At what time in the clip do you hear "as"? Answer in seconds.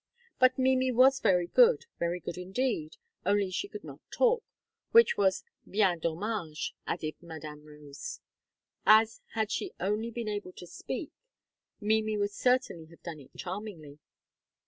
8.83-9.21